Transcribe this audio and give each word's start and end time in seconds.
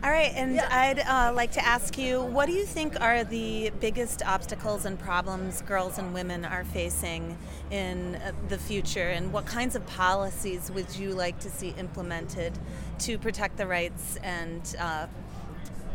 All 0.00 0.10
right, 0.10 0.30
and 0.36 0.60
I'd 0.60 1.00
uh, 1.00 1.32
like 1.34 1.50
to 1.52 1.66
ask 1.66 1.98
you 1.98 2.22
what 2.22 2.46
do 2.46 2.52
you 2.52 2.64
think 2.64 3.00
are 3.00 3.24
the 3.24 3.72
biggest 3.80 4.24
obstacles 4.24 4.84
and 4.84 4.96
problems 4.96 5.60
girls 5.62 5.98
and 5.98 6.14
women 6.14 6.44
are 6.44 6.62
facing 6.62 7.36
in 7.72 8.14
uh, 8.14 8.30
the 8.48 8.58
future, 8.58 9.08
and 9.08 9.32
what 9.32 9.44
kinds 9.44 9.74
of 9.74 9.84
policies 9.88 10.70
would 10.70 10.94
you 10.94 11.14
like 11.14 11.40
to 11.40 11.50
see 11.50 11.74
implemented 11.76 12.56
to 13.00 13.18
protect 13.18 13.56
the 13.56 13.66
rights 13.66 14.16
and 14.22 14.76
uh, 14.78 15.08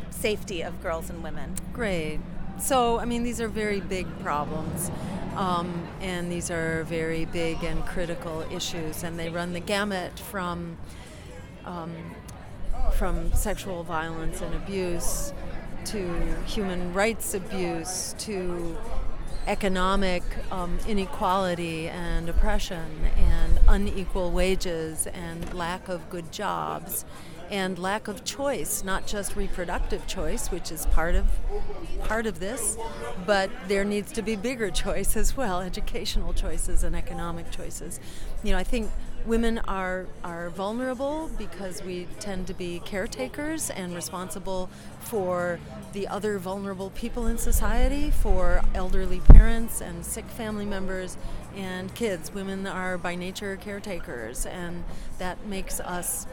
safety 0.10 0.64
of 0.64 0.84
girls 0.84 1.10
and 1.10 1.24
women? 1.24 1.56
Great. 1.72 2.20
So, 2.60 3.00
I 3.00 3.06
mean, 3.06 3.24
these 3.24 3.40
are 3.40 3.48
very 3.48 3.80
big 3.80 4.06
problems, 4.20 4.92
um, 5.38 5.88
and 6.02 6.30
these 6.30 6.52
are 6.52 6.84
very 6.84 7.24
big 7.24 7.64
and 7.64 7.86
critical 7.86 8.46
issues, 8.52 9.02
and 9.02 9.18
they 9.18 9.30
run 9.30 9.54
the 9.54 9.62
gamut 9.62 10.20
from 10.20 10.78
um, 11.64 11.96
from 12.98 13.34
sexual 13.34 13.84
violence 13.84 14.42
and 14.42 14.54
abuse 14.56 15.34
to 15.86 16.36
human 16.46 16.94
rights 16.94 17.34
abuse 17.34 18.16
to 18.18 18.78
economic 19.48 20.24
um, 20.52 20.78
inequality 20.88 21.90
and 21.90 22.30
oppression 22.30 22.86
and 23.18 23.60
unequal 23.68 24.32
wages 24.32 25.08
and 25.08 25.54
lack 25.54 25.90
of 25.90 26.10
good 26.10 26.32
jobs 26.32 27.04
and 27.52 27.78
lack 27.78 28.08
of 28.08 28.24
choice 28.24 28.84
not 28.86 29.06
just 29.06 29.36
reproductive 29.36 30.08
choice 30.08 30.50
which 30.50 30.72
is 30.72 30.86
part 30.88 31.14
of 31.14 31.26
part 32.06 32.26
of 32.26 32.40
this 32.40 32.78
but 33.26 33.50
there 33.68 33.84
needs 33.84 34.14
to 34.14 34.22
be 34.22 34.36
bigger 34.38 34.70
choice 34.86 35.18
as 35.18 35.36
well 35.36 35.60
educational 35.60 36.34
choices 36.34 36.84
and 36.84 36.96
economic 36.96 37.52
choices. 37.52 38.00
You 38.44 38.52
know 38.54 38.58
i 38.58 38.64
think 38.64 38.90
women 39.26 39.60
are 39.60 40.06
are 40.24 40.50
vulnerable 40.50 41.30
because 41.38 41.82
we 41.84 42.08
tend 42.20 42.48
to 42.48 42.54
be 42.54 42.82
caretakers 42.86 43.70
and 43.70 43.96
responsible 43.96 44.70
for 45.00 45.60
the 45.94 46.08
other 46.08 46.38
vulnerable 46.38 46.90
people 46.92 47.28
in 47.28 47.38
society, 47.38 48.12
for 48.12 48.62
elderly 48.74 49.20
parents 49.20 49.82
and 49.82 50.06
sick 50.06 50.26
family 50.26 50.66
members 50.66 51.18
and 51.56 51.94
kids. 51.96 52.34
Women 52.34 52.68
are 52.68 52.98
by 52.98 53.16
nature 53.16 53.56
caretakers, 53.58 54.46
and 54.46 54.84
that 55.20 55.46
makes 55.46 55.80
us 55.80 56.26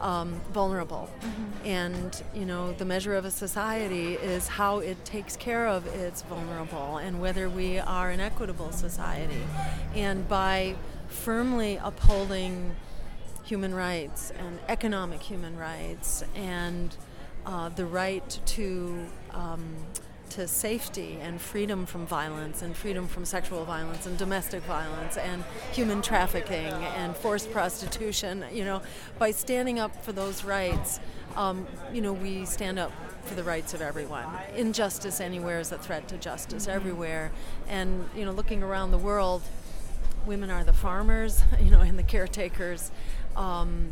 um, 0.00 0.40
vulnerable. 0.52 1.08
Mm-hmm. 1.20 1.66
And 1.66 2.22
you 2.34 2.44
know, 2.44 2.72
the 2.72 2.84
measure 2.84 3.14
of 3.14 3.24
a 3.24 3.30
society 3.30 4.14
is 4.14 4.48
how 4.48 4.80
it 4.80 5.04
takes 5.04 5.36
care 5.36 5.66
of 5.66 5.86
its 5.86 6.22
vulnerable, 6.22 6.98
and 6.98 7.20
whether 7.20 7.48
we 7.48 7.78
are 7.78 8.10
an 8.10 8.20
equitable 8.20 8.72
society. 8.72 9.42
And 9.94 10.28
by 10.28 10.74
firmly 11.16 11.78
upholding 11.82 12.76
human 13.44 13.74
rights 13.74 14.32
and 14.38 14.58
economic 14.68 15.22
human 15.22 15.56
rights 15.56 16.24
and 16.34 16.96
uh, 17.46 17.68
the 17.70 17.86
right 17.86 18.40
to 18.44 19.06
um, 19.32 19.64
to 20.28 20.46
safety 20.48 21.18
and 21.22 21.40
freedom 21.40 21.86
from 21.86 22.04
violence 22.06 22.60
and 22.60 22.76
freedom 22.76 23.06
from 23.06 23.24
sexual 23.24 23.64
violence 23.64 24.06
and 24.06 24.18
domestic 24.18 24.62
violence 24.64 25.16
and 25.16 25.44
human 25.72 26.02
trafficking 26.02 26.72
and 26.96 27.16
forced 27.16 27.50
prostitution. 27.52 28.44
You 28.52 28.64
know, 28.64 28.82
by 29.18 29.30
standing 29.30 29.78
up 29.78 30.04
for 30.04 30.12
those 30.12 30.44
rights, 30.44 31.00
um, 31.36 31.66
you 31.92 32.00
know, 32.02 32.12
we 32.12 32.44
stand 32.44 32.78
up 32.78 32.92
for 33.22 33.34
the 33.34 33.44
rights 33.44 33.74
of 33.74 33.80
everyone. 33.80 34.26
Injustice 34.56 35.20
anywhere 35.20 35.60
is 35.60 35.72
a 35.72 35.78
threat 35.78 36.08
to 36.08 36.18
justice 36.18 36.66
mm-hmm. 36.66 36.76
everywhere. 36.76 37.30
And 37.68 38.08
you 38.16 38.24
know, 38.24 38.32
looking 38.32 38.62
around 38.62 38.90
the 38.90 38.98
world 38.98 39.42
women 40.26 40.50
are 40.50 40.64
the 40.64 40.72
farmers, 40.72 41.42
you 41.60 41.70
know, 41.70 41.80
and 41.80 41.98
the 41.98 42.02
caretakers, 42.02 42.90
um, 43.36 43.90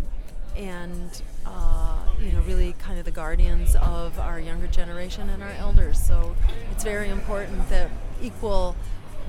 and 0.56 1.22
uh, 1.46 1.98
you 2.20 2.32
know, 2.32 2.41
really 2.42 2.74
kind 2.78 2.98
of 2.98 3.04
the 3.04 3.10
guardians 3.10 3.74
of 3.76 4.18
our 4.18 4.38
younger 4.38 4.66
generation 4.66 5.28
and 5.30 5.42
our 5.42 5.52
elders. 5.58 5.98
So 5.98 6.36
it's 6.70 6.84
very 6.84 7.08
important 7.08 7.68
that 7.70 7.91
equal 8.22 8.76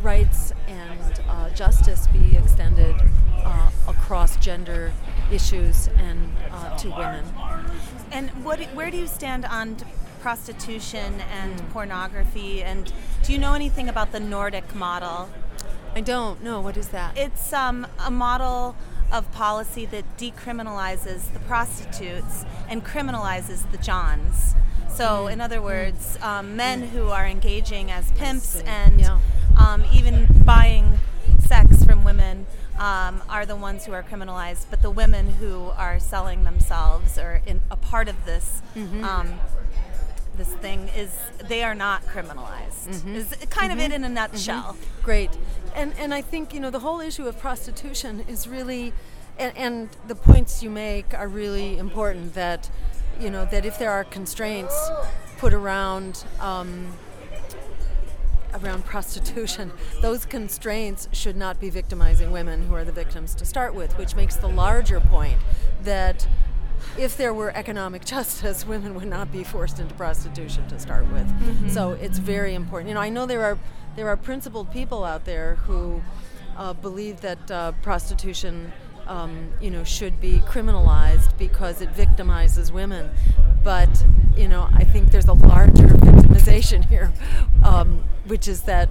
rights 0.02 0.54
and 0.68 1.22
uh, 1.30 1.50
justice 1.52 2.08
be 2.08 2.38
extended 2.38 2.96
uh, 3.44 3.70
across 3.88 4.38
gender 4.38 4.92
issues 5.32 5.88
and 5.98 6.30
uh, 6.52 6.78
to 6.78 6.90
women. 6.90 7.26
And 8.12 8.30
what, 8.44 8.60
where 8.76 8.92
do 8.92 8.98
you 8.98 9.08
stand 9.08 9.46
on 9.46 9.78
prostitution 10.22 11.22
and 11.32 11.60
mm. 11.60 11.70
pornography? 11.72 12.64
And 12.64 12.92
do 13.24 13.34
you 13.34 13.40
know 13.40 13.54
anything 13.54 13.90
about 13.90 14.12
the 14.12 14.20
Nordic 14.20 14.74
model? 14.76 15.30
I 15.96 16.02
don't 16.02 16.44
know. 16.44 16.60
What 16.60 16.76
is 16.76 16.90
that? 16.90 17.18
It's 17.18 17.54
um, 17.54 17.88
a 18.00 18.12
model 18.12 18.76
of 19.12 19.32
policy 19.32 19.86
that 19.86 20.18
decriminalizes 20.18 21.32
the 21.32 21.40
prostitutes 21.40 22.46
and 22.70 22.84
criminalizes 22.84 23.70
the 23.72 23.78
Johns. 23.78 24.56
So, 24.90 25.26
mm. 25.26 25.34
in 25.34 25.42
other 25.42 25.62
words, 25.62 26.18
um, 26.22 26.58
men 26.58 26.84
mm. 26.84 26.90
who 26.90 27.10
are 27.10 27.26
engaging 27.26 27.92
as 27.92 28.12
pimps 28.14 28.62
and 28.62 29.00
yeah. 29.00 29.20
um, 29.58 29.86
even 29.94 30.28
buying 30.44 31.00
sex 31.40 31.84
from 31.86 32.04
women 32.04 32.46
um, 32.78 33.22
are 33.30 33.46
the 33.46 33.56
ones 33.56 33.86
who 33.86 33.94
are 33.94 34.04
criminalized, 34.04 34.66
but 34.70 34.82
the 34.82 34.92
women 34.92 35.30
who 35.34 35.70
are 35.78 36.00
selling 36.00 36.44
themselves 36.44 37.18
or 37.18 37.42
in 37.46 37.62
a 37.72 37.78
part 37.78 38.10
of 38.10 38.26
this 38.26 38.62
mm-hmm. 38.76 39.04
This 40.38 40.54
thing 40.56 40.90
is 40.90 41.18
they 41.48 41.64
are 41.64 41.76
not 41.76 42.04
criminalized. 42.08 42.88
Mm-hmm. 42.88 43.16
Is 43.16 43.30
kind 43.50 43.72
mm-hmm. 43.72 43.80
of 43.80 43.80
it 43.80 43.92
in 43.94 44.04
a 44.04 44.10
nutshell. 44.10 44.74
Mm-hmm. 44.74 45.04
Great, 45.04 45.32
and 45.76 45.94
and 45.98 46.14
I 46.14 46.22
think 46.22 46.54
you 46.54 46.60
know 46.60 46.70
the 46.70 46.80
whole 46.80 47.00
issue 47.00 47.28
of 47.28 47.40
prostitution 47.40 48.26
is 48.28 48.48
really, 48.48 48.94
and, 49.40 49.56
and 49.58 49.90
the 50.08 50.16
points 50.16 50.62
you 50.62 50.70
make 50.70 51.14
are 51.14 51.28
really 51.28 51.78
important. 51.78 52.34
That 52.34 52.70
you 53.20 53.30
know 53.30 53.46
that 53.46 53.66
if 53.66 53.80
there 53.80 53.92
are 53.92 54.04
constraints 54.04 54.76
put 55.38 55.54
around. 55.54 56.26
Um, 56.40 56.94
around 58.64 58.86
prostitution, 58.86 59.70
those 60.02 60.26
constraints 60.26 61.10
should 61.12 61.36
not 61.36 61.60
be 61.60 61.70
victimizing 61.70 62.32
women 62.32 62.66
who 62.66 62.74
are 62.74 62.86
the 62.86 62.92
victims 62.92 63.36
to 63.36 63.46
start 63.46 63.76
with, 63.76 63.98
which 63.98 64.16
makes 64.16 64.38
the 64.38 64.48
larger 64.48 65.02
point 65.02 65.38
that 65.84 66.26
if 66.98 67.18
there 67.18 67.34
were 67.34 67.56
economic 67.56 68.06
justice, 68.16 68.66
women 68.66 68.96
would 68.96 69.08
not 69.08 69.32
be 69.32 69.44
forced 69.44 69.80
into 69.80 69.94
prostitution 69.96 70.68
to 70.68 70.80
start 70.80 71.12
with. 71.12 71.28
Mm-hmm. 71.28 71.70
So 71.70 71.92
it's 71.92 72.18
very 72.18 72.54
important. 72.54 72.90
You 72.90 72.96
know, 72.96 73.02
I 73.02 73.10
know 73.10 73.26
there 73.26 73.44
are 73.44 73.58
there 73.96 74.10
are 74.10 74.18
principled 74.18 74.72
people 74.72 75.06
out 75.06 75.24
there 75.26 75.56
who 75.56 76.02
uh, 76.58 76.74
believe 76.74 77.22
that 77.22 77.50
uh, 77.50 77.72
prostitution, 77.82 78.74
um, 79.08 79.54
you 79.62 79.72
know, 79.72 79.84
should 79.84 80.20
be 80.20 80.40
criminalized 80.40 81.38
because 81.38 81.82
it 81.82 81.94
victimizes 81.94 82.72
women. 82.72 83.10
But 83.64 84.06
you 84.36 84.48
know, 84.48 84.70
I 84.74 84.84
think 84.84 85.12
there's 85.12 85.28
a 85.28 85.34
larger 85.34 85.88
victimization 85.88 86.86
here, 86.86 87.14
um, 87.64 88.04
which 88.26 88.48
is 88.48 88.64
that 88.64 88.90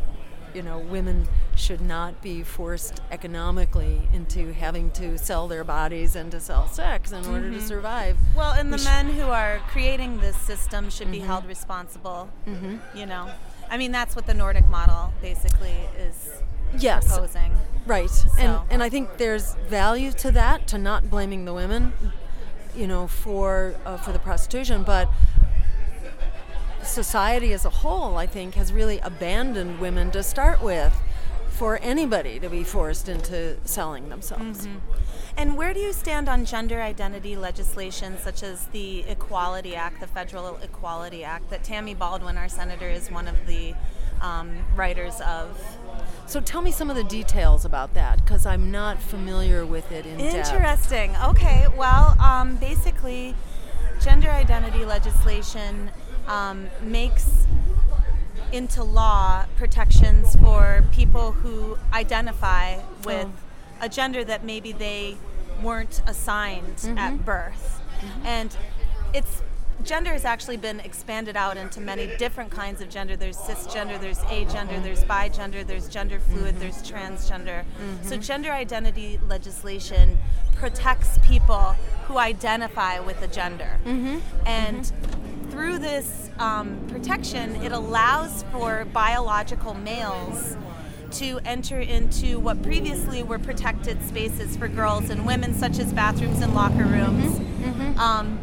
you 0.54 0.62
know, 0.62 0.78
women 0.78 1.26
should 1.56 1.80
not 1.80 2.22
be 2.22 2.42
forced 2.42 3.00
economically 3.10 4.02
into 4.12 4.52
having 4.52 4.90
to 4.92 5.18
sell 5.18 5.48
their 5.48 5.64
bodies 5.64 6.16
and 6.16 6.30
to 6.30 6.40
sell 6.40 6.68
sex 6.68 7.12
in 7.12 7.22
mm-hmm. 7.22 7.32
order 7.32 7.50
to 7.50 7.56
mm-hmm. 7.56 7.66
survive. 7.66 8.16
Well, 8.36 8.52
and 8.52 8.72
the 8.72 8.78
men 8.78 9.10
who 9.10 9.24
are 9.24 9.60
creating 9.68 10.20
this 10.20 10.36
system 10.36 10.90
should 10.90 11.06
mm-hmm. 11.06 11.12
be 11.12 11.18
held 11.20 11.46
responsible. 11.46 12.28
Mm-hmm. 12.46 12.76
You 12.96 13.06
know, 13.06 13.30
I 13.70 13.76
mean, 13.76 13.92
that's 13.92 14.14
what 14.14 14.26
the 14.26 14.34
Nordic 14.34 14.68
model 14.68 15.12
basically 15.20 15.76
is 15.98 16.30
yes. 16.78 17.06
proposing. 17.06 17.52
Right, 17.86 18.10
so. 18.10 18.28
and 18.38 18.60
and 18.70 18.82
I 18.82 18.88
think 18.88 19.18
there's 19.18 19.54
value 19.68 20.10
to 20.12 20.30
that, 20.32 20.66
to 20.68 20.78
not 20.78 21.10
blaming 21.10 21.44
the 21.44 21.52
women, 21.52 21.92
you 22.74 22.86
know, 22.86 23.06
for 23.06 23.74
uh, 23.84 23.96
for 23.98 24.12
the 24.12 24.18
prostitution, 24.18 24.84
but 24.84 25.10
society 26.86 27.52
as 27.52 27.64
a 27.64 27.70
whole, 27.70 28.16
I 28.16 28.26
think, 28.26 28.54
has 28.54 28.72
really 28.72 28.98
abandoned 29.00 29.80
women 29.80 30.10
to 30.12 30.22
start 30.22 30.62
with 30.62 30.94
for 31.50 31.78
anybody 31.82 32.40
to 32.40 32.48
be 32.48 32.64
forced 32.64 33.08
into 33.08 33.56
selling 33.64 34.08
themselves. 34.08 34.66
Mm-hmm. 34.66 34.78
And 35.36 35.56
where 35.56 35.74
do 35.74 35.80
you 35.80 35.92
stand 35.92 36.28
on 36.28 36.44
gender 36.44 36.80
identity 36.80 37.36
legislation 37.36 38.18
such 38.18 38.42
as 38.42 38.66
the 38.66 39.00
Equality 39.00 39.74
Act, 39.74 40.00
the 40.00 40.06
Federal 40.06 40.56
Equality 40.58 41.24
Act, 41.24 41.50
that 41.50 41.64
Tammy 41.64 41.94
Baldwin, 41.94 42.36
our 42.36 42.48
senator, 42.48 42.88
is 42.88 43.10
one 43.10 43.26
of 43.26 43.46
the 43.46 43.74
um, 44.20 44.64
writers 44.76 45.20
of? 45.20 45.60
So 46.26 46.40
tell 46.40 46.62
me 46.62 46.70
some 46.70 46.88
of 46.88 46.96
the 46.96 47.04
details 47.04 47.64
about 47.64 47.94
that 47.94 48.24
because 48.24 48.46
I'm 48.46 48.70
not 48.70 49.00
familiar 49.00 49.66
with 49.66 49.90
it 49.90 50.06
in 50.06 50.20
Interesting. 50.20 51.12
Depth. 51.12 51.36
Okay. 51.36 51.66
Well, 51.76 52.16
um, 52.20 52.56
basically, 52.56 53.34
gender 54.00 54.30
identity 54.30 54.84
legislation 54.84 55.90
um, 56.26 56.68
makes 56.82 57.46
into 58.52 58.84
law 58.84 59.46
protections 59.56 60.36
for 60.36 60.84
people 60.92 61.32
who 61.32 61.76
identify 61.92 62.78
with 63.04 63.26
oh. 63.26 63.84
a 63.84 63.88
gender 63.88 64.24
that 64.24 64.44
maybe 64.44 64.72
they 64.72 65.16
weren't 65.62 66.02
assigned 66.06 66.76
mm-hmm. 66.76 66.98
at 66.98 67.24
birth. 67.24 67.80
Mm-hmm. 68.00 68.26
And 68.26 68.56
it's 69.12 69.42
gender 69.82 70.12
has 70.12 70.24
actually 70.24 70.56
been 70.56 70.80
expanded 70.80 71.36
out 71.36 71.56
into 71.56 71.80
many 71.80 72.16
different 72.16 72.50
kinds 72.50 72.80
of 72.80 72.88
gender. 72.88 73.16
There's 73.16 73.36
cisgender, 73.36 74.00
there's 74.00 74.18
agender, 74.20 74.82
there's 74.82 75.04
bigender, 75.04 75.66
there's 75.66 75.88
gender 75.88 76.20
fluid, 76.20 76.54
mm-hmm. 76.54 76.60
there's 76.60 76.82
transgender. 76.82 77.64
Mm-hmm. 77.64 78.08
So 78.08 78.16
gender 78.16 78.52
identity 78.52 79.18
legislation 79.26 80.18
protects 80.54 81.18
people 81.24 81.74
who 82.06 82.18
identify 82.18 83.00
with 83.00 83.20
a 83.22 83.28
gender. 83.28 83.78
Mm-hmm. 83.84 84.18
And 84.46 84.92
through 85.54 85.78
this 85.78 86.30
um, 86.40 86.84
protection, 86.88 87.54
it 87.62 87.70
allows 87.70 88.42
for 88.50 88.84
biological 88.92 89.72
males 89.74 90.56
to 91.12 91.38
enter 91.44 91.78
into 91.78 92.40
what 92.40 92.60
previously 92.60 93.22
were 93.22 93.38
protected 93.38 94.02
spaces 94.04 94.56
for 94.56 94.66
girls 94.66 95.10
and 95.10 95.24
women, 95.24 95.54
such 95.54 95.78
as 95.78 95.92
bathrooms 95.92 96.40
and 96.40 96.54
locker 96.56 96.82
rooms. 96.84 97.38
Um, 97.98 98.40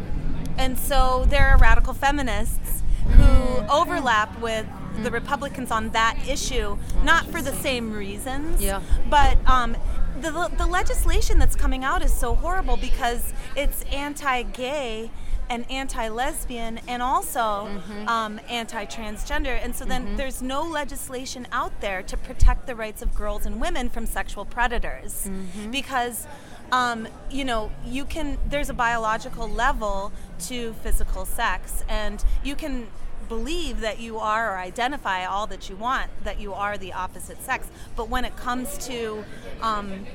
and 0.58 0.80
so 0.80 1.26
there 1.28 1.50
are 1.50 1.58
radical 1.58 1.94
feminists 1.94 2.82
who 3.06 3.58
overlap 3.70 4.40
with 4.40 4.66
the 5.04 5.12
Republicans 5.12 5.70
on 5.70 5.90
that 5.90 6.18
issue, 6.30 6.78
not 7.04 7.26
for 7.28 7.42
the 7.42 7.52
same 7.56 7.92
reasons, 7.92 8.62
Yeah. 8.62 8.82
but 9.10 9.38
um, 9.50 9.76
the, 10.22 10.50
the 10.58 10.66
legislation 10.66 11.40
that's 11.40 11.58
coming 11.58 11.84
out 11.84 12.02
is 12.02 12.14
so 12.14 12.36
horrible 12.36 12.78
because 12.78 13.34
it's 13.58 13.84
anti-gay 13.92 15.12
and 15.52 15.70
anti-lesbian 15.70 16.80
and 16.88 17.02
also 17.02 17.68
um, 18.08 18.40
anti-transgender. 18.50 19.60
And 19.62 19.76
so 19.76 19.84
then 19.84 20.16
there's 20.16 20.42
no 20.42 20.64
legislation 20.64 21.46
out 21.52 21.74
there 21.82 22.02
to 22.04 22.16
protect 22.16 22.68
the 22.68 22.76
rights 22.76 23.02
of 23.02 23.14
girls 23.14 23.46
and 23.46 23.60
women 23.60 23.90
from 23.90 24.06
sexual 24.06 24.46
predators. 24.46 25.30
Because 25.72 26.26
um, 26.72 27.06
you 27.30 27.44
know 27.44 27.70
you 27.86 28.06
can 28.06 28.38
there's 28.50 28.70
a 28.70 28.74
biological 28.74 29.48
level 29.50 30.14
to 30.40 30.72
physical 30.84 31.26
sex 31.26 31.84
and 31.90 32.24
you 32.46 32.56
can 32.56 32.88
believe 33.28 33.82
that 33.82 34.00
you 34.00 34.18
are 34.18 34.54
or 34.54 34.58
identify 34.58 35.26
all 35.26 35.48
that 35.48 35.70
you 35.70 35.76
want 35.76 36.10
that 36.24 36.40
you 36.40 36.54
are 36.54 36.78
the 36.78 36.94
opposite 36.94 37.42
sex. 37.44 37.68
But 37.98 38.08
when 38.08 38.24
it 38.24 38.36
comes 38.38 38.78
to 38.88 39.26
um, 39.62 40.06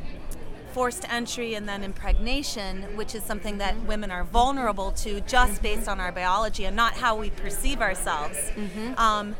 forced 0.76 1.11
entry 1.11 1.55
and 1.55 1.67
then 1.67 1.82
impregnation, 1.82 2.82
which 2.99 3.14
is 3.14 3.23
something 3.23 3.56
that 3.56 3.75
women 3.84 4.11
are 4.11 4.25
vulnerable 4.25 4.93
to 4.93 5.23
just 5.23 5.62
based 5.62 5.88
on 5.88 5.99
our 5.99 6.12
biology 6.12 6.67
and 6.67 6.76
not 6.76 6.93
how 6.93 7.17
we 7.17 7.31
perceive 7.31 7.81
ourselves. 7.81 8.37
Um, 8.99 9.34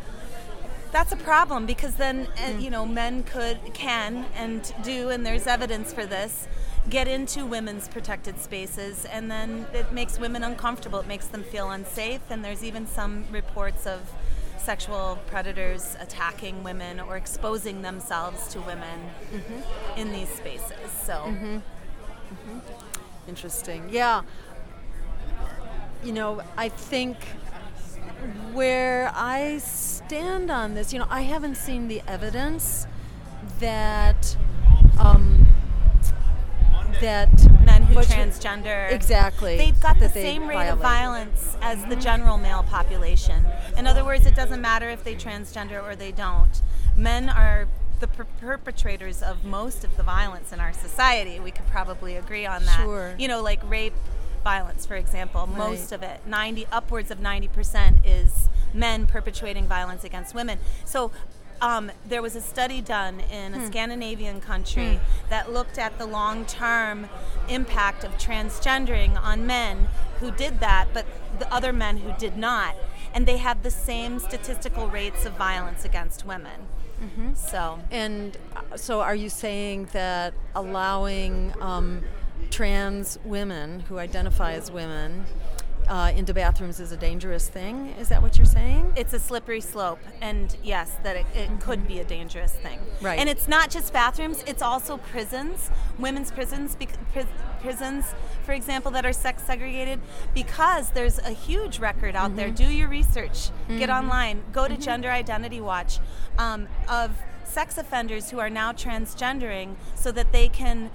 that's 0.93 1.13
a 1.13 1.17
problem 1.17 1.67
because 1.67 1.97
then 1.97 2.27
uh, 2.43 2.59
you 2.59 2.71
know 2.71 2.87
men 2.87 3.23
could 3.23 3.59
can 3.75 4.25
and 4.35 4.73
do 4.83 5.11
and 5.11 5.27
there's 5.27 5.47
evidence 5.47 5.93
for 5.93 6.07
this 6.07 6.49
get 6.89 7.07
into 7.07 7.45
women's 7.45 7.87
protected 7.87 8.41
spaces 8.41 9.05
and 9.05 9.31
then 9.31 9.67
it 9.75 9.93
makes 9.93 10.19
women 10.19 10.43
uncomfortable. 10.43 11.01
It 11.01 11.07
makes 11.07 11.27
them 11.27 11.43
feel 11.43 11.69
unsafe 11.71 12.23
and 12.31 12.43
there's 12.43 12.65
even 12.65 12.87
some 12.87 13.27
reports 13.31 13.87
of 13.87 14.01
sexual 14.67 15.17
predators 15.29 15.97
attacking 16.01 16.65
women 16.65 16.99
or 16.99 17.17
exposing 17.17 17.83
themselves 17.83 18.49
to 18.49 18.61
women 18.63 18.99
mm-hmm. 19.33 20.01
in 20.01 20.11
these 20.11 20.29
spaces 20.29 20.91
so. 21.05 21.13
Mm-hmm. 21.13 21.57
Mm-hmm. 21.57 23.29
Interesting. 23.29 23.89
Yeah. 23.91 24.23
You 26.03 26.13
know, 26.13 26.43
I 26.57 26.69
think 26.69 27.17
where 28.53 29.13
I 29.15 29.59
stand 29.59 30.51
on 30.51 30.75
this, 30.75 30.93
you 30.93 30.99
know, 30.99 31.07
I 31.09 31.21
haven't 31.21 31.57
seen 31.57 31.87
the 31.87 32.03
evidence 32.09 32.89
that 33.61 34.37
um, 34.99 35.47
that 37.01 37.31
men 37.65 37.83
who 37.83 37.95
transgender 37.97 38.91
exactly. 38.91 39.57
They've 39.57 39.81
got 39.81 40.01
the 40.01 40.09
same 40.09 40.49
rate 40.49 40.69
of 40.69 40.79
violence 40.79 41.57
as 41.63 41.85
the 41.85 41.97
general 41.97 42.37
male 42.37 42.65
population 42.65 43.46
in 43.77 43.87
other 43.87 44.05
words 44.05 44.27
it 44.27 44.35
doesn't 44.35 44.61
matter 44.61 44.89
if 44.89 45.05
they 45.05 45.15
transgender 45.15 45.83
or 45.83 45.95
they 45.97 46.13
don't 46.13 46.63
men 46.97 47.29
are 47.29 47.67
the 48.01 48.07
per- 48.07 48.25
perpetrators 48.41 49.23
of 49.23 49.45
most 49.45 49.85
of 49.85 49.97
the 49.97 50.03
violence 50.03 50.53
in 50.53 50.61
our 50.61 50.73
society 50.73 51.39
we 51.41 51.51
could 51.51 51.67
probably 51.69 52.17
agree 52.17 52.47
on 52.47 52.65
that 52.65 52.81
Sure. 52.81 53.15
you 53.19 53.29
know 53.29 53.43
like 53.43 53.61
rape 53.69 53.95
violence 54.45 54.87
for 54.87 54.95
example 54.97 55.47
most 55.47 55.93
of 55.93 56.03
it 56.03 56.21
90 56.27 56.67
upwards 56.71 57.11
of 57.11 57.19
90% 57.19 57.99
is 58.05 58.49
men 58.73 59.07
perpetrating 59.07 59.67
violence 59.67 60.05
against 60.05 60.35
women 60.35 60.59
so 60.85 61.11
um, 61.63 61.91
there 62.07 62.21
was 62.21 62.37
a 62.37 62.41
study 62.43 62.83
done 62.83 63.19
in 63.33 63.55
Hmm. 63.55 63.61
a 63.61 63.67
Scandinavian 63.67 64.43
country 64.43 65.01
that 65.31 65.51
looked 65.55 65.79
at 65.79 65.97
the 65.97 66.05
long 66.05 66.45
term 66.45 67.09
impact 67.49 68.05
of 68.05 68.13
transgendering 68.19 69.19
on 69.19 69.47
men 69.47 69.89
who 70.21 70.31
did 70.31 70.61
that, 70.61 70.89
but 70.93 71.07
the 71.39 71.51
other 71.51 71.73
men 71.73 71.97
who 71.97 72.13
did 72.19 72.37
not. 72.37 72.75
And 73.15 73.27
they 73.27 73.39
have 73.39 73.63
the 73.63 73.71
same 73.71 74.19
statistical 74.19 74.89
rates 74.89 75.25
of 75.25 75.33
violence 75.35 75.85
against 75.85 76.27
women. 76.27 76.67
Mm-hmm. 77.03 77.35
So, 77.35 77.79
And 77.91 78.37
uh, 78.55 78.77
so, 78.77 79.01
are 79.01 79.15
you 79.15 79.29
saying 79.29 79.89
that 79.93 80.33
allowing 80.55 81.53
um, 81.61 82.03
trans 82.51 83.19
women 83.25 83.81
who 83.81 83.99
identify 83.99 84.53
as 84.53 84.71
women 84.71 85.27
uh, 85.89 86.13
into 86.17 86.35
bathrooms 86.35 86.81
is 86.81 86.93
a 86.93 86.97
dangerous 86.97 87.49
thing? 87.49 87.95
Is 88.01 88.09
that 88.09 88.23
what 88.23 88.37
you're 88.37 88.45
saying? 88.47 88.93
it's 88.97 89.13
a 89.13 89.19
slippery 89.19 89.61
slope 89.61 89.99
and 90.23 90.57
yes 90.63 90.93
that 91.03 91.17
it, 91.17 91.27
it 91.35 91.61
could 91.61 91.87
be 91.87 91.99
a 92.01 92.05
dangerous 92.05 92.53
thing 92.53 92.79
Right. 93.03 93.19
and 93.19 93.29
it's 93.29 93.47
not 93.47 93.69
just 93.71 93.93
bathrooms 93.93 94.43
it's 94.47 94.63
also 94.63 94.97
prisons 94.97 95.71
women's 95.99 96.31
prisons 96.31 96.77
bec- 96.77 96.97
pris- 97.13 97.27
prisons 97.61 98.15
for 98.45 98.53
example 98.53 98.91
that 98.93 99.05
are 99.05 99.13
sex 99.13 99.43
segregated 99.43 100.01
because 100.35 100.91
there's 100.91 101.19
a 101.19 101.31
huge 101.31 101.79
record 101.79 102.15
out 102.17 102.37
there 102.37 102.51
do 102.51 102.65
your 102.65 102.89
research 102.89 103.51
get 103.69 103.91
online 103.91 104.43
go 104.53 104.67
to 104.67 104.77
gender 104.77 105.11
identity 105.11 105.61
watch 105.61 105.99
um, 106.39 106.69
of 106.89 107.11
sex 107.45 107.77
offenders 107.77 108.31
who 108.31 108.39
are 108.39 108.51
now 108.51 108.73
transgendering 108.73 109.75
so 109.95 110.11
that 110.13 110.33
they 110.33 110.49
can 110.49 110.91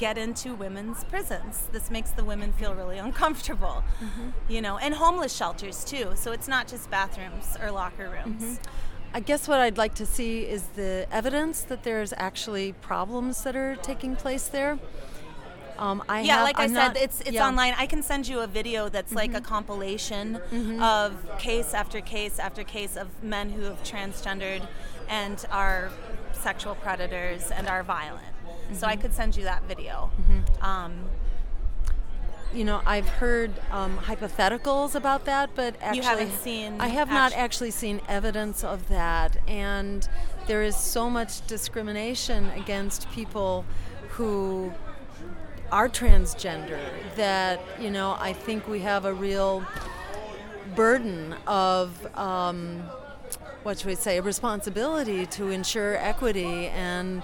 get 0.00 0.16
into 0.16 0.54
women's 0.54 1.04
prisons. 1.04 1.68
This 1.72 1.90
makes 1.90 2.10
the 2.12 2.24
women 2.24 2.52
feel 2.52 2.74
really 2.74 2.96
uncomfortable, 2.98 3.84
you 4.48 4.62
know, 4.62 4.78
and 4.78 4.94
homeless 4.94 5.36
shelters 5.36 5.84
too. 5.84 6.12
So 6.14 6.32
it's 6.32 6.48
not 6.48 6.66
just 6.66 6.90
bathrooms 6.90 7.56
or 7.62 7.70
locker 7.70 8.08
rooms. 8.08 8.58
I 9.12 9.20
guess 9.20 9.46
what 9.46 9.60
I'd 9.60 9.76
like 9.76 9.94
to 9.96 10.06
see 10.06 10.40
is 10.46 10.62
the 10.74 11.06
evidence 11.12 11.60
that 11.64 11.82
there's 11.82 12.14
actually 12.16 12.72
problems 12.80 13.42
that 13.44 13.54
are 13.54 13.76
taking 13.76 14.16
place 14.16 14.46
there. 14.48 14.78
Um, 15.78 16.02
I 16.08 16.20
Yeah, 16.22 16.36
have- 16.36 16.44
like 16.44 16.58
i 16.58 16.64
I'm 16.64 16.70
said, 16.74 16.88
not- 16.94 16.96
it's 16.96 17.20
it's 17.20 17.32
yeah. 17.32 17.40
Mm-hmm. 17.42 17.48
online. 17.50 17.74
I 17.76 17.86
can 17.86 18.02
send 18.02 18.26
you 18.26 18.40
a 18.40 18.46
video 18.46 18.88
that's 18.88 19.12
like 19.12 19.34
a 19.34 19.40
compilation 19.40 20.36
of 20.80 21.12
case 21.38 21.74
after 21.74 22.00
case 22.00 22.38
after 22.38 22.62
case 22.64 22.96
of 22.96 23.08
men 23.22 23.50
who 23.50 23.62
have 23.64 23.82
transgendered 23.82 24.66
and 25.08 25.44
are 25.50 25.90
sexual 26.32 26.74
predators 26.76 27.50
and 27.50 27.68
are 27.68 27.82
violent. 27.82 28.24
So 28.74 28.86
Mm-hmm. 28.86 28.92
I 28.92 28.96
could 28.96 29.12
send 29.14 29.36
you 29.36 29.44
that 29.44 29.62
video. 29.64 30.10
Um, 30.62 30.92
You 32.52 32.64
know, 32.64 32.82
I've 32.84 33.08
heard 33.08 33.52
um, 33.70 33.96
hypotheticals 33.98 34.96
about 34.96 35.24
that, 35.26 35.50
but 35.54 35.76
actually, 35.80 35.98
You 35.98 36.02
haven't 36.02 36.32
seen 36.32 36.80
I 36.80 36.88
have 36.88 37.08
not 37.08 37.32
actually 37.32 37.70
seen 37.70 38.00
evidence 38.08 38.64
of 38.64 38.88
that, 38.88 39.36
and 39.46 40.08
there 40.48 40.64
is 40.64 40.74
so 40.76 41.08
much 41.08 41.46
discrimination 41.46 42.50
against 42.50 43.08
people 43.12 43.64
who 44.16 44.72
are 45.70 45.88
transgender 45.88 46.80
that 47.14 47.60
you 47.78 47.88
know 47.90 48.16
I 48.18 48.32
think 48.32 48.66
we 48.66 48.80
have 48.80 49.04
a 49.04 49.14
real 49.14 49.64
burden 50.74 51.34
of 51.46 52.04
um, 52.16 52.82
what 53.62 53.78
should 53.78 53.86
we 53.86 53.94
say 53.94 54.18
a 54.18 54.22
responsibility 54.22 55.26
to 55.26 55.50
ensure 55.50 55.96
equity 55.96 56.66
and 56.68 57.22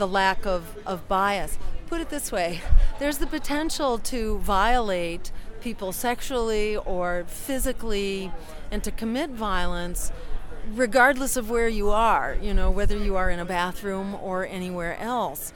the 0.00 0.08
lack 0.08 0.46
of, 0.46 0.76
of 0.86 1.06
bias. 1.06 1.58
Put 1.86 2.00
it 2.00 2.08
this 2.08 2.32
way 2.32 2.60
there's 2.98 3.18
the 3.18 3.26
potential 3.26 3.98
to 3.98 4.38
violate 4.38 5.30
people 5.60 5.92
sexually 5.92 6.76
or 6.76 7.24
physically 7.28 8.32
and 8.70 8.82
to 8.82 8.90
commit 8.90 9.30
violence 9.30 10.10
regardless 10.72 11.36
of 11.36 11.50
where 11.50 11.68
you 11.68 11.90
are, 11.90 12.36
you 12.40 12.54
know, 12.54 12.70
whether 12.70 12.96
you 12.96 13.16
are 13.16 13.30
in 13.30 13.38
a 13.38 13.44
bathroom 13.44 14.14
or 14.14 14.46
anywhere 14.46 14.96
else. 14.98 15.52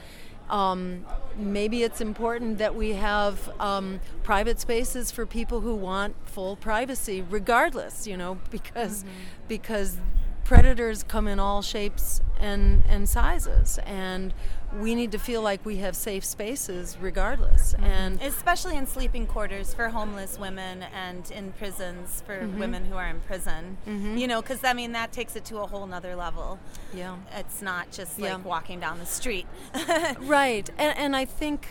Um, 0.49 1.05
maybe 1.37 1.83
it's 1.83 2.01
important 2.01 2.59
that 2.59 2.75
we 2.75 2.93
have 2.93 3.49
um, 3.59 3.99
private 4.23 4.59
spaces 4.59 5.11
for 5.11 5.25
people 5.25 5.61
who 5.61 5.73
want 5.73 6.15
full 6.25 6.55
privacy, 6.55 7.23
regardless, 7.27 8.05
you 8.05 8.17
know, 8.17 8.39
because 8.51 9.03
because 9.47 9.97
predators 10.45 11.03
come 11.03 11.27
in 11.27 11.39
all 11.39 11.61
shapes 11.61 12.21
and, 12.39 12.83
and 12.87 13.09
sizes, 13.09 13.79
and 13.85 14.33
we 14.79 14.93
need 14.95 15.11
to 15.11 15.17
feel 15.17 15.41
like 15.41 15.65
we 15.65 15.77
have 15.77 15.95
safe 15.95 16.23
spaces 16.23 16.97
regardless. 17.01 17.73
Mm-hmm. 17.73 17.83
And 17.85 18.21
especially 18.21 18.77
in 18.77 18.85
sleeping 18.87 19.25
quarters 19.25 19.73
for 19.73 19.89
homeless 19.89 20.37
women 20.39 20.83
and 20.93 21.29
in 21.31 21.51
prisons 21.53 22.23
for 22.25 22.37
mm-hmm. 22.37 22.59
women 22.59 22.85
who 22.85 22.95
are 22.95 23.07
in 23.07 23.19
prison. 23.21 23.77
Mm-hmm. 23.87 24.17
You 24.17 24.27
know 24.27 24.41
because 24.41 24.63
i 24.63 24.73
mean 24.73 24.91
that 24.93 25.11
takes 25.11 25.35
it 25.35 25.45
to 25.45 25.57
a 25.59 25.67
whole 25.67 25.85
nother 25.87 26.15
level. 26.15 26.59
Yeah. 26.93 27.15
it's 27.35 27.61
not 27.61 27.91
just 27.91 28.19
like 28.19 28.29
Yeah. 28.29 28.37
walking 28.37 28.79
down 28.79 28.99
the 28.99 29.05
street. 29.05 29.47
Right, 30.19 30.69
and, 30.77 30.97
and 30.97 31.15
I 31.15 31.25
think, 31.25 31.67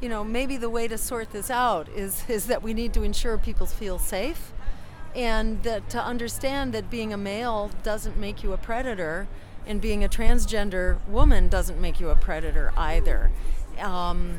you 0.00 0.08
know, 0.08 0.24
maybe 0.24 0.56
the 0.56 0.70
way 0.70 0.88
to 0.88 0.98
sort 0.98 1.30
this 1.32 1.50
out 1.50 1.88
is 1.88 2.24
is 2.28 2.46
that 2.46 2.62
we 2.62 2.74
need 2.74 2.92
to 2.94 3.02
ensure 3.02 3.38
people 3.38 3.66
feel 3.66 3.98
safe, 3.98 4.52
and 5.14 5.62
that 5.62 5.88
to 5.90 6.02
understand 6.02 6.72
that 6.74 6.90
being 6.90 7.12
a 7.12 7.16
male 7.16 7.70
doesn't 7.82 8.16
make 8.16 8.42
you 8.42 8.52
a 8.52 8.56
predator, 8.56 9.26
and 9.66 9.80
being 9.80 10.02
a 10.04 10.08
transgender 10.08 10.98
woman 11.06 11.48
doesn't 11.48 11.80
make 11.80 12.00
you 12.00 12.10
a 12.10 12.16
predator 12.16 12.72
either. 12.76 13.30
Um, 13.78 14.38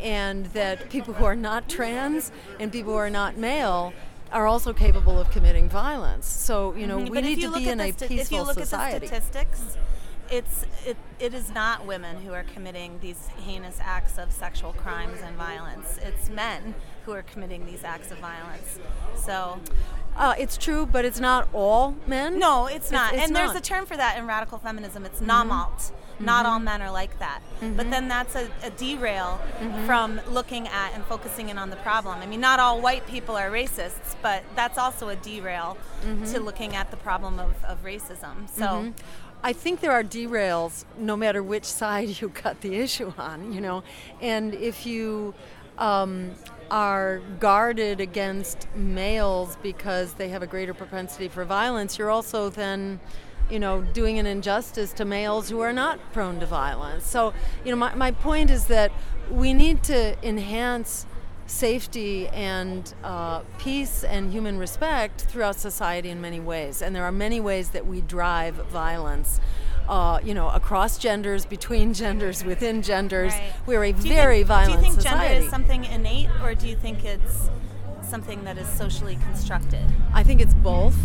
and 0.00 0.46
that 0.46 0.88
people 0.90 1.14
who 1.14 1.24
are 1.24 1.36
not 1.36 1.68
trans 1.68 2.32
and 2.58 2.72
people 2.72 2.92
who 2.92 2.98
are 2.98 3.10
not 3.10 3.36
male 3.36 3.92
are 4.32 4.46
also 4.46 4.72
capable 4.72 5.18
of 5.18 5.30
committing 5.30 5.68
violence. 5.68 6.26
So 6.26 6.74
you 6.74 6.86
know 6.86 6.98
Mhm, 6.98 7.04
we 7.04 7.10
but 7.10 7.24
need 7.24 7.40
to 7.42 7.52
be 7.52 7.68
in 7.68 7.80
a 7.80 7.92
sta- 7.92 8.06
peaceful 8.08 8.20
If 8.20 8.30
you 8.32 8.42
look 8.42 8.58
society. 8.58 8.94
at 8.94 9.00
the 9.02 9.06
statistics, 9.20 9.76
it's 10.30 10.64
it, 10.86 10.96
it 11.18 11.34
is 11.34 11.50
not 11.50 11.84
women 11.84 12.22
who 12.22 12.32
are 12.32 12.44
committing 12.44 12.98
these 13.00 13.28
heinous 13.44 13.78
acts 13.80 14.16
of 14.18 14.32
sexual 14.32 14.72
crimes 14.72 15.18
and 15.22 15.36
violence. 15.36 15.98
It's 16.00 16.30
men 16.30 16.74
who 17.10 17.16
are 17.16 17.22
committing 17.22 17.66
these 17.66 17.82
acts 17.82 18.10
of 18.12 18.18
violence. 18.18 18.78
So 19.16 19.58
uh, 20.16 20.34
it's 20.38 20.56
true, 20.56 20.86
but 20.86 21.04
it's 21.04 21.18
not 21.18 21.48
all 21.52 21.96
men. 22.06 22.38
no, 22.38 22.66
it's 22.66 22.90
not. 22.90 23.14
it's 23.14 23.22
and 23.24 23.34
there's 23.34 23.54
not. 23.54 23.56
a 23.56 23.60
term 23.60 23.84
for 23.84 23.96
that 23.96 24.16
in 24.16 24.26
radical 24.26 24.58
feminism. 24.58 25.04
It's 25.04 25.20
mm-hmm. 25.20 25.50
namalt. 25.50 25.92
Not 26.20 26.44
all 26.44 26.56
mm-hmm. 26.56 26.66
men 26.66 26.82
are 26.82 26.90
like 26.90 27.18
that. 27.18 27.40
Mm-hmm. 27.60 27.76
But 27.76 27.90
then 27.90 28.06
that's 28.06 28.36
a, 28.36 28.48
a 28.62 28.70
derail 28.70 29.40
from 29.86 30.20
looking 30.28 30.68
at 30.68 30.92
and 30.94 31.02
focusing 31.06 31.48
in 31.48 31.58
on 31.58 31.70
the 31.70 31.76
problem. 31.76 32.18
I 32.20 32.26
mean, 32.26 32.40
not 32.40 32.60
all 32.60 32.80
white 32.80 33.06
people 33.06 33.36
are 33.36 33.50
racists, 33.50 34.14
but 34.20 34.44
that's 34.54 34.76
also 34.78 35.08
a 35.08 35.16
derail 35.16 35.78
to 36.26 36.40
looking 36.40 36.76
at 36.76 36.90
the 36.90 36.96
problem 36.98 37.38
of, 37.38 37.64
of 37.64 37.82
racism. 37.82 38.48
So. 38.50 38.92
I 39.42 39.54
think 39.54 39.80
there 39.80 39.92
are 39.92 40.04
derails 40.04 40.84
no 40.98 41.16
matter 41.16 41.42
which 41.42 41.64
side 41.64 42.08
you 42.20 42.28
cut 42.28 42.60
the 42.60 42.74
issue 42.74 43.14
on, 43.16 43.54
you 43.54 43.62
know. 43.62 43.82
And 44.20 44.52
if 44.52 44.84
you 44.84 45.32
um, 45.80 46.32
are 46.70 47.20
guarded 47.38 48.00
against 48.00 48.68
males 48.74 49.56
because 49.62 50.14
they 50.14 50.28
have 50.28 50.42
a 50.42 50.46
greater 50.46 50.74
propensity 50.74 51.28
for 51.28 51.44
violence, 51.44 51.98
you're 51.98 52.10
also 52.10 52.48
then, 52.48 53.00
you 53.50 53.58
know, 53.58 53.82
doing 53.82 54.18
an 54.18 54.26
injustice 54.26 54.92
to 54.92 55.04
males 55.04 55.50
who 55.50 55.60
are 55.60 55.72
not 55.72 55.98
prone 56.12 56.38
to 56.40 56.46
violence. 56.46 57.06
So, 57.06 57.32
you 57.64 57.70
know, 57.70 57.76
my, 57.76 57.94
my 57.94 58.12
point 58.12 58.50
is 58.50 58.66
that 58.66 58.92
we 59.30 59.52
need 59.52 59.82
to 59.84 60.16
enhance 60.26 61.06
safety 61.46 62.28
and 62.28 62.94
uh, 63.02 63.40
peace 63.58 64.04
and 64.04 64.32
human 64.32 64.56
respect 64.56 65.22
throughout 65.22 65.56
society 65.56 66.08
in 66.08 66.20
many 66.20 66.38
ways. 66.38 66.80
And 66.80 66.94
there 66.94 67.04
are 67.04 67.12
many 67.12 67.40
ways 67.40 67.70
that 67.70 67.86
we 67.86 68.00
drive 68.02 68.54
violence. 68.54 69.40
Uh, 69.90 70.20
you 70.22 70.34
know, 70.34 70.48
across 70.50 70.98
genders, 70.98 71.44
between 71.44 71.92
genders, 72.02 72.44
within 72.44 72.80
genders. 72.80 73.32
Right. 73.32 73.52
We're 73.66 73.84
a 73.86 73.92
very 73.92 74.36
think, 74.36 74.46
violent 74.46 74.80
Do 74.80 74.86
you 74.86 74.92
think 74.92 75.02
society. 75.02 75.28
gender 75.28 75.44
is 75.46 75.50
something 75.50 75.84
innate, 75.84 76.28
or 76.44 76.54
do 76.54 76.68
you 76.68 76.76
think 76.76 77.04
it's 77.04 77.50
something 78.08 78.44
that 78.44 78.56
is 78.56 78.68
socially 78.68 79.18
constructed? 79.26 79.84
I 80.14 80.22
think 80.22 80.40
it's 80.40 80.54
both, 80.54 80.96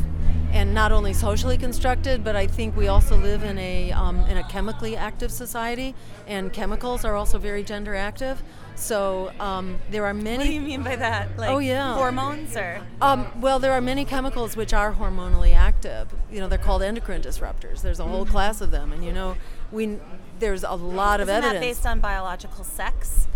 and 0.56 0.74
not 0.74 0.94
only 0.94 1.12
socially 1.12 1.58
constructed, 1.58 2.24
but 2.24 2.36
I 2.36 2.48
think 2.48 2.78
we 2.78 2.88
also 2.88 3.18
live 3.18 3.44
in 3.44 3.58
a 3.60 3.92
um, 3.92 4.20
in 4.22 4.38
a 4.38 4.44
chemically 4.46 4.96
active 4.96 5.30
society, 5.30 5.94
and 6.28 6.52
chemicals 6.54 7.04
are 7.04 7.14
also 7.14 7.38
very 7.38 7.62
gender 7.64 7.94
active. 7.94 8.42
So 8.76 9.32
um, 9.40 9.80
there 9.92 10.06
are 10.06 10.14
many. 10.14 10.38
What 10.38 10.44
do 10.46 10.54
you 10.54 10.62
mean 10.62 10.82
by 10.82 10.96
that? 10.96 11.38
Like 11.38 11.50
Oh, 11.50 11.60
yeah. 11.60 11.94
hormones 11.96 12.56
or 12.56 12.82
Um, 13.02 13.28
well, 13.42 13.60
there 13.60 13.74
are 13.74 13.82
many 13.82 14.06
chemicals 14.06 14.56
which 14.56 14.74
are 14.74 14.94
hormonally 14.94 15.54
active. 15.54 16.14
You 16.32 16.40
know, 16.40 16.48
they're 16.48 16.58
called 16.58 16.82
endocrine 16.82 17.22
disruptors. 17.22 17.82
There's 17.82 18.00
a 18.00 18.06
whole 18.06 18.26
class 18.26 18.62
of 18.62 18.72
them, 18.72 18.94
and 18.94 19.04
you 19.04 19.12
know, 19.12 19.36
we 19.72 20.00
there's 20.40 20.64
a 20.64 20.74
lot 20.76 21.20
of 21.20 21.28
isn't 21.30 21.42
that 21.42 21.56
evidence. 21.56 21.78
based 21.78 21.86
on 21.86 22.00
biological 22.00 22.64
sex? 22.64 23.28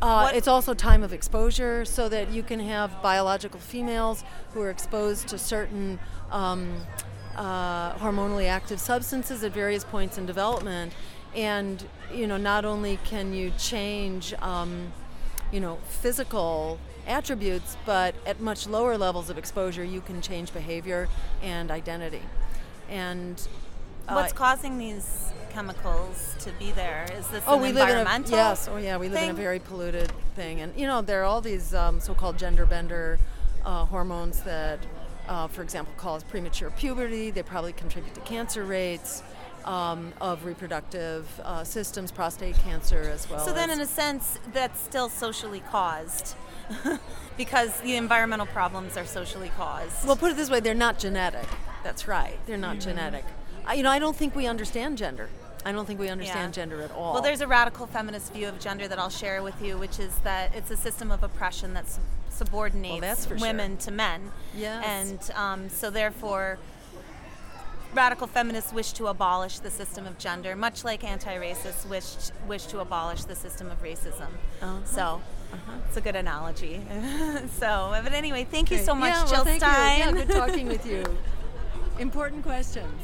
Uh, 0.00 0.30
it's 0.32 0.48
also 0.48 0.72
time 0.72 1.02
of 1.02 1.12
exposure, 1.12 1.84
so 1.84 2.08
that 2.08 2.30
you 2.30 2.42
can 2.42 2.60
have 2.60 3.02
biological 3.02 3.60
females 3.60 4.24
who 4.52 4.60
are 4.60 4.70
exposed 4.70 5.28
to 5.28 5.38
certain 5.38 5.98
um, 6.30 6.74
uh, 7.36 7.92
hormonally 7.94 8.46
active 8.46 8.80
substances 8.80 9.42
at 9.44 9.52
various 9.52 9.84
points 9.84 10.16
in 10.16 10.26
development, 10.26 10.92
and 11.34 11.84
you 12.12 12.26
know, 12.26 12.36
not 12.36 12.64
only 12.64 12.98
can 13.04 13.34
you 13.34 13.52
change, 13.58 14.32
um, 14.40 14.92
you 15.52 15.60
know, 15.60 15.78
physical 15.88 16.78
attributes, 17.06 17.76
but 17.84 18.14
at 18.24 18.40
much 18.40 18.66
lower 18.66 18.96
levels 18.96 19.28
of 19.28 19.36
exposure, 19.36 19.84
you 19.84 20.00
can 20.00 20.22
change 20.22 20.52
behavior 20.52 21.08
and 21.42 21.70
identity. 21.70 22.22
And 22.88 23.46
uh, 24.08 24.14
What's 24.14 24.32
causing 24.32 24.78
these 24.78 25.32
chemicals 25.50 26.34
to 26.40 26.50
be 26.58 26.72
there? 26.72 27.06
Is 27.18 27.26
this 27.28 27.44
Oh, 27.46 27.56
an 27.56 27.62
we 27.62 27.68
live 27.72 27.88
in 27.88 27.96
a 27.96 28.00
environmental? 28.00 28.36
yes. 28.36 28.68
Oh, 28.70 28.76
yeah. 28.76 28.96
We 28.96 29.08
live 29.08 29.22
in 29.22 29.30
a 29.30 29.34
very 29.34 29.58
polluted 29.60 30.10
thing, 30.34 30.60
and 30.60 30.74
you 30.78 30.86
know 30.86 31.00
there 31.02 31.20
are 31.22 31.24
all 31.24 31.40
these 31.40 31.74
um, 31.74 32.00
so-called 32.00 32.38
gender 32.38 32.66
bender 32.66 33.18
uh, 33.64 33.84
hormones 33.86 34.40
that, 34.42 34.78
uh, 35.28 35.46
for 35.48 35.62
example, 35.62 35.94
cause 35.96 36.22
premature 36.24 36.70
puberty. 36.70 37.30
They 37.30 37.42
probably 37.42 37.72
contribute 37.72 38.14
to 38.14 38.20
cancer 38.22 38.64
rates 38.64 39.22
um, 39.64 40.12
of 40.20 40.44
reproductive 40.44 41.26
uh, 41.44 41.64
systems, 41.64 42.10
prostate 42.10 42.56
cancer 42.58 43.00
as 43.12 43.30
well. 43.30 43.40
So 43.44 43.52
then, 43.54 43.70
as- 43.70 43.76
in 43.78 43.82
a 43.82 43.86
sense, 43.86 44.38
that's 44.52 44.78
still 44.80 45.08
socially 45.08 45.62
caused, 45.70 46.34
because 47.36 47.80
the 47.80 47.96
environmental 47.96 48.46
problems 48.46 48.96
are 48.96 49.06
socially 49.06 49.50
caused. 49.56 50.04
well, 50.06 50.16
put 50.16 50.30
it 50.32 50.36
this 50.36 50.50
way: 50.50 50.60
they're 50.60 50.74
not 50.74 50.98
genetic. 50.98 51.46
That's 51.84 52.08
right. 52.08 52.38
They're 52.46 52.56
not 52.56 52.76
Mm-hmm. 52.78 52.90
genetic. 52.90 53.24
You 53.74 53.82
know, 53.82 53.90
I 53.90 53.98
don't 53.98 54.16
think 54.16 54.34
we 54.34 54.46
understand 54.46 54.98
gender. 54.98 55.28
I 55.64 55.72
don't 55.72 55.86
think 55.86 55.98
we 55.98 56.08
understand 56.10 56.54
Yeah. 56.56 56.62
gender 56.62 56.82
at 56.82 56.90
all. 56.92 57.14
Well, 57.14 57.22
there's 57.22 57.40
a 57.40 57.46
radical 57.46 57.86
feminist 57.86 58.32
view 58.32 58.48
of 58.48 58.60
gender 58.60 58.86
that 58.86 58.98
I'll 58.98 59.08
share 59.10 59.42
with 59.42 59.62
you, 59.62 59.78
which 59.78 59.98
is 59.98 60.14
that 60.24 60.54
it's 60.54 60.70
a 60.70 60.76
system 60.76 61.10
of 61.10 61.22
oppression 61.22 61.72
that 61.74 61.88
sub- 61.88 62.02
subordinates 62.28 63.00
that's 63.00 63.24
for 63.26 63.38
sure. 63.38 63.48
women 63.48 63.76
to 63.78 63.90
men. 63.90 64.30
Yes. 64.54 64.84
And 64.84 65.36
um, 65.36 65.70
so, 65.70 65.88
therefore, 65.88 66.58
radical 67.94 68.26
feminists 68.26 68.72
wish 68.74 68.92
to 68.92 69.06
abolish 69.06 69.60
the 69.60 69.70
system 69.70 70.06
of 70.06 70.18
gender, 70.18 70.54
much 70.54 70.84
like 70.84 71.02
anti-racists 71.02 71.88
wish 71.88 72.30
wish 72.46 72.66
to 72.66 72.80
abolish 72.80 73.24
the 73.24 73.36
system 73.36 73.70
of 73.70 73.82
racism. 73.82 74.28
Uh-huh. 74.60 74.84
So. 74.84 75.22
It's 75.86 75.96
a 75.96 76.00
good 76.00 76.16
analogy. 76.16 76.80
so, 77.60 77.96
but 78.02 78.12
anyway, 78.12 78.44
thank 78.50 78.72
you 78.72 78.78
so 78.78 78.92
much, 78.92 79.12
yeah, 79.14 79.20
Jill 79.24 79.32
well, 79.32 79.44
thank 79.44 79.58
Stein. 79.62 79.98
Yeah, 80.00 80.10
good 80.10 80.28
talking 80.34 80.66
with 80.66 80.84
you. 80.92 81.04
Important 82.00 82.42
questions. 82.42 82.88